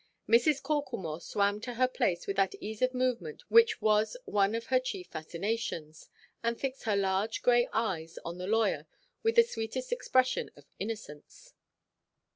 Mrs. 0.27 0.63
Corklemore 0.63 1.21
swam 1.21 1.61
to 1.61 1.75
her 1.75 1.87
place 1.87 2.25
with 2.25 2.35
that 2.37 2.55
ease 2.59 2.81
of 2.81 2.91
movement 2.95 3.43
which 3.49 3.83
was 3.83 4.17
one 4.25 4.55
of 4.55 4.65
her 4.65 4.79
chief 4.79 5.05
fascinations, 5.09 6.09
and 6.41 6.59
fixed 6.59 6.85
her 6.85 6.95
large 6.95 7.43
grey 7.43 7.69
eyes 7.71 8.17
on 8.25 8.39
the 8.39 8.47
lawyer 8.47 8.87
with 9.21 9.35
the 9.35 9.43
sweetest 9.43 9.91
expression 9.91 10.49
of 10.55 10.65
innocence. 10.79 11.53